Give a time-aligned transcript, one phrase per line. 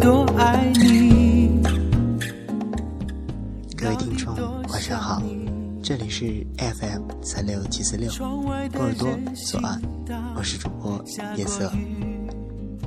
[0.00, 1.62] 多爱你。
[3.76, 4.34] 各位听众，
[4.68, 5.22] 晚上好，
[5.82, 9.80] 这里是 FM 三六七四六波尔多左岸，
[10.36, 11.02] 我是主播
[11.36, 11.72] 夜色。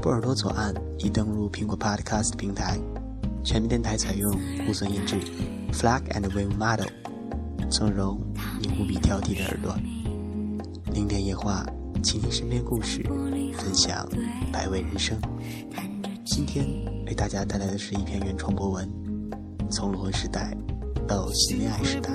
[0.02, 2.78] 波尔多左岸已登录苹果 Podcast 平台，
[3.44, 5.16] 全面电台采用无损音质
[5.72, 6.88] Flag and Wave Model，
[7.72, 8.20] 从容
[8.62, 9.76] 你无比挑剔的耳朵。
[10.94, 11.66] 零点夜话，
[12.04, 13.02] 倾听身边故事，
[13.58, 14.08] 分享
[14.52, 15.20] 百味人生。
[16.36, 16.66] 今天
[17.08, 18.86] 为大家带来的是一篇原创博文，
[19.72, 20.54] 从裸婚时代
[21.08, 22.10] 到新恋爱时代。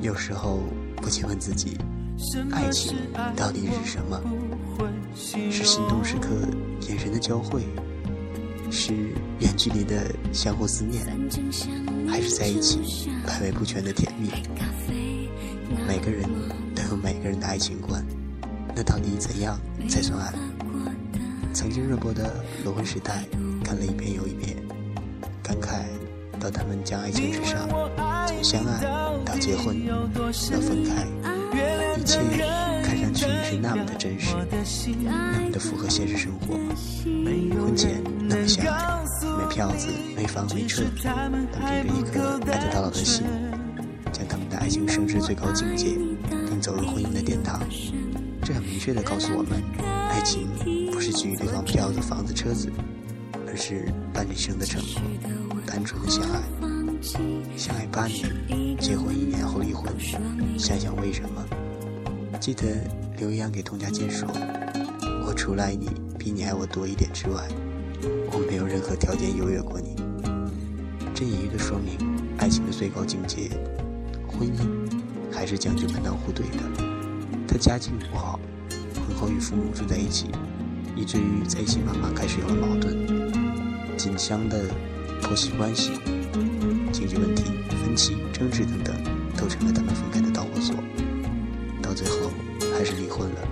[0.00, 0.60] 有时候
[0.94, 1.76] 不禁问自己，
[2.52, 2.96] 爱情
[3.34, 4.22] 到底是什么？
[5.16, 6.28] 是心动时刻
[6.88, 7.64] 眼神的交汇？
[8.70, 8.94] 是
[9.40, 11.04] 远距离的相互思念，
[12.08, 14.30] 还是在一起百味不全的甜蜜？
[15.88, 16.22] 每个人
[16.76, 18.06] 都有每个人的爱情观，
[18.76, 20.34] 那到底怎样才算爱？
[21.54, 23.24] 曾经热播的《裸婚时代》，
[23.64, 24.54] 看了一遍又一遍，
[25.42, 25.86] 感慨
[26.38, 27.66] 到他们将爱情纸上
[28.28, 28.84] 从相爱
[29.24, 31.06] 到结婚到分开，
[31.98, 32.18] 一切
[32.84, 34.34] 看上去是那么的真实，
[35.02, 36.54] 那么的符合现实生活。
[37.64, 39.02] 婚前那么相爱，
[39.38, 43.24] 没票子，没房没车，但凭着一颗爱得到老的心，
[44.12, 45.96] 将他们的爱情升至最高境界，
[46.28, 47.58] 并走入婚姻的殿堂。
[48.46, 49.60] 这很明确地告诉我们，
[50.08, 50.46] 爱情
[50.92, 52.70] 不是给予对方票子、房子、车子，
[53.44, 54.80] 而是伴一生的承
[55.50, 56.40] 诺，单纯的相爱。
[57.56, 58.30] 相爱八年，
[58.78, 59.92] 结婚一年后离婚，
[60.56, 61.44] 想想为什么？
[62.38, 62.68] 记得
[63.18, 64.28] 刘洋给佟佳婧说
[65.26, 67.48] ：“我除了爱你比你爱我多一点之外，
[68.30, 69.96] 我没有任何条件优越过你。”
[71.12, 71.98] 这隐喻的说明，
[72.38, 73.50] 爱情的最高境界，
[74.28, 76.85] 婚姻还是讲究门当户对的。
[77.56, 78.38] 他家境不好，
[78.94, 80.26] 婚后与父母住在一起，
[80.94, 82.94] 以至于在一起慢慢开始有了矛盾，
[83.96, 84.66] 紧张的
[85.22, 85.92] 婆媳关系。
[86.92, 87.44] 经济问题、
[87.82, 88.94] 分歧、争执等等，
[89.38, 90.76] 都成了他们分开的导火索。
[91.80, 92.30] 到最后，
[92.76, 93.48] 还是离婚了。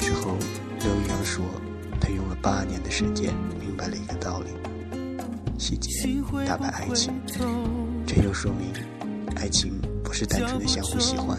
[0.00, 0.36] 之后，
[0.80, 1.44] 刘宇阳说，
[2.00, 4.48] 他用了八年的时间，明白了一个道理：
[5.56, 5.92] 细节
[6.44, 7.14] 打败爱情。
[8.04, 8.72] 这又说明，
[9.36, 11.38] 爱情不是单纯的相互喜欢，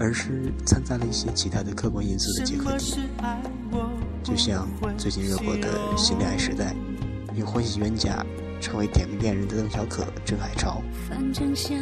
[0.00, 3.00] 而是掺杂了一些其他的客观因素的结合体。
[4.24, 4.66] 就像
[4.98, 6.74] 最近热播的《新恋爱时代》，
[7.36, 8.24] 用欢喜冤家。
[8.60, 10.82] 成为甜蜜恋人的邓小可、郑海潮，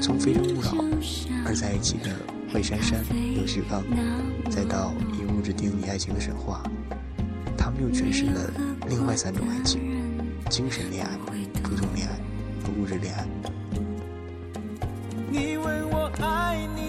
[0.01, 0.71] 从《非诚勿扰》
[1.45, 2.11] 而在一起的
[2.55, 3.83] 魏珊珊、刘旭刚，
[4.49, 6.63] 再到以物质定义爱情的神话，
[7.57, 8.49] 他们又诠释了
[8.89, 9.81] 另外三种爱情：
[10.49, 11.19] 精神恋爱、
[11.65, 12.15] 普通恋爱
[12.63, 13.27] 和物质恋爱。
[15.29, 16.88] 你问我爱你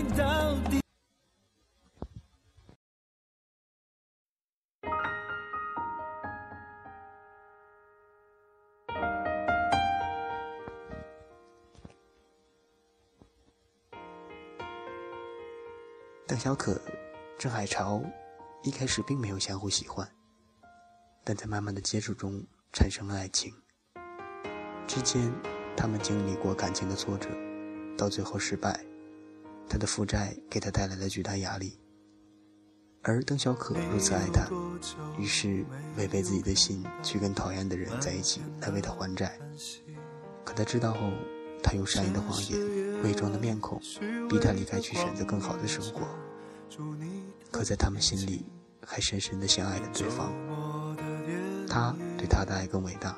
[16.30, 16.80] 邓小可、
[17.40, 18.04] 郑海潮
[18.62, 20.08] 一开始并没有相互喜欢，
[21.24, 23.52] 但在慢慢的接触中产生了爱情。
[24.86, 25.34] 之间，
[25.76, 27.30] 他们经历过感情的挫折，
[27.98, 28.80] 到最后失败，
[29.68, 31.80] 他的负债给他带来了巨大压力。
[33.02, 34.48] 而邓小可如此爱他，
[35.18, 35.66] 于是
[35.98, 39.36] 违背自己的心去跟讨厌的人在一起来为他还债。
[40.46, 41.12] 可他知道后，
[41.62, 43.80] 他用善意的谎言、伪装的面孔，
[44.30, 46.08] 逼他离开，去选择更好的生活。
[47.52, 48.46] 可在他们心里，
[48.86, 50.32] 还深深的相爱着对方。
[51.68, 53.16] 他对他的爱更伟大，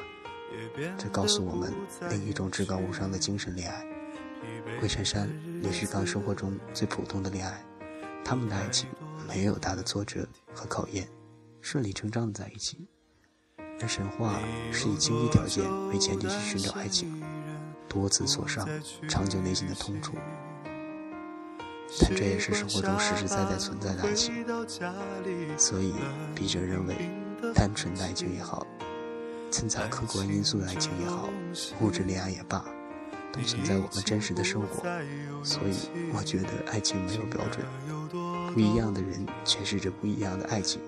[0.98, 1.74] 这告诉我们
[2.10, 3.86] 另一种至高无上的精神恋爱。
[4.82, 5.30] 魏珊珊、
[5.62, 7.64] 刘旭刚生活中最普通的恋爱，
[8.26, 8.90] 他们的爱情
[9.28, 11.08] 没有大的挫折和考验，
[11.62, 12.88] 顺理成章的在一起。
[13.82, 14.40] 而神话
[14.72, 17.22] 是以经济条件为前提去寻找爱情，
[17.92, 18.66] 多次挫伤，
[19.10, 20.14] 长久内心的痛楚。
[22.00, 24.46] 但这也是生活中实实在在存在的爱情，
[25.58, 25.94] 所以
[26.34, 26.96] 笔者认为，
[27.54, 28.66] 单纯的爱情也好，
[29.52, 31.30] 掺杂客观因素的爱情也好，
[31.82, 32.64] 物质恋爱也罢，
[33.34, 34.84] 都存在我们真实的生活。
[35.44, 37.66] 所以我觉得爱情没有标准，
[38.54, 40.82] 不一样的人诠释着不一样的爱情。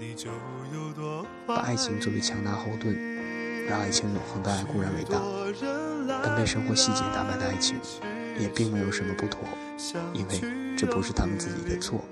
[1.46, 2.96] 把爱情作为强大后盾，
[3.68, 5.20] 让爱情永恒的爱固然伟大，
[6.24, 7.76] 但被生活细节打败的爱情，
[8.40, 9.42] 也并没有什么不妥，
[10.14, 10.42] 因为。
[10.76, 12.04] 这不是他们自己的错，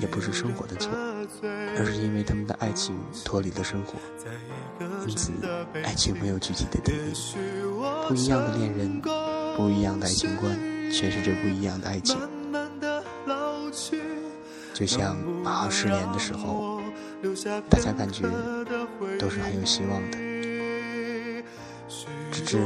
[0.00, 0.90] 也不是生活的错，
[1.76, 3.98] 而是因为他们的爱情脱离了生活。
[5.06, 5.30] 因此，
[5.84, 7.12] 爱情没有具体的定义。
[8.08, 8.98] 不一样的恋人，
[9.58, 10.50] 不一样的爱情观，
[10.90, 12.18] 诠释着不一样的爱情。
[14.72, 15.14] 就像
[15.44, 16.80] 马航失联的时候，
[17.68, 18.22] 大家感觉
[19.18, 20.16] 都是很有希望的。
[22.32, 22.58] 直至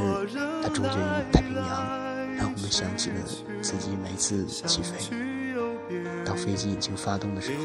[0.61, 3.15] 它终结于太平洋，让我们想起了
[3.61, 4.97] 自己每次起飞。
[6.23, 7.63] 当飞机引擎发动的时候，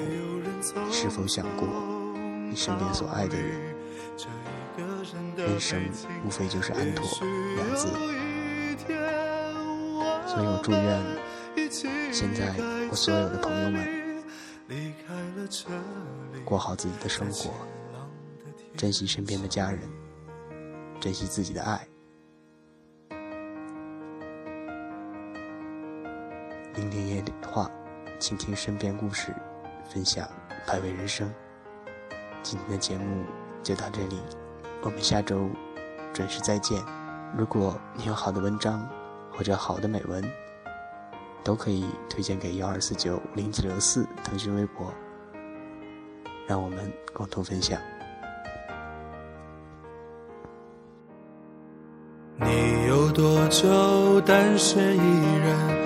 [0.87, 1.69] 你是否想过
[2.48, 3.76] 你身边所爱的人？
[5.37, 5.81] 人生
[6.25, 7.06] 无非就是安妥
[7.56, 7.88] 两字，
[10.26, 11.02] 所以我祝愿
[12.12, 12.54] 现在
[12.90, 13.87] 我所有的朋友们
[16.44, 17.52] 过好自己的生活，
[18.76, 19.81] 珍惜身边的家人，
[21.00, 21.87] 珍惜自己的爱。
[26.76, 27.70] 聆听夜里的话，
[28.19, 29.34] 倾听身边故事，
[29.88, 30.28] 分享
[30.67, 31.32] 百味人生。
[32.43, 33.25] 今天的节目
[33.62, 34.20] 就到这里，
[34.82, 35.49] 我们下周
[36.12, 36.78] 准时再见。
[37.34, 38.87] 如果你有好的文章
[39.32, 40.23] 或者好的美文，
[41.43, 44.93] 都可以推荐给幺二四九五零九六四腾讯微博，
[46.46, 47.81] 让我们共同分享。
[52.38, 55.85] 你有多久单身一人？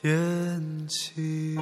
[0.00, 1.56] 天气。